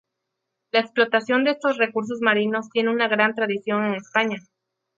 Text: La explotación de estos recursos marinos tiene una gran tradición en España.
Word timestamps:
La 0.71 0.79
explotación 0.79 1.43
de 1.43 1.51
estos 1.51 1.77
recursos 1.77 2.21
marinos 2.21 2.71
tiene 2.71 2.89
una 2.89 3.07
gran 3.07 3.35
tradición 3.35 3.85
en 3.85 3.93
España. 3.93 4.37